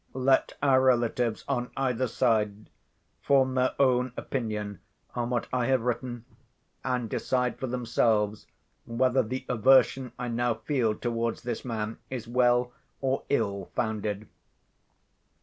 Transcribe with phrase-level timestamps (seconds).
[0.15, 2.71] Let our relatives, on either side,
[3.21, 4.79] form their own opinion
[5.13, 6.25] on what I have written,
[6.83, 8.47] and decide for themselves
[8.87, 14.27] whether the aversion I now feel towards this man is well or ill founded.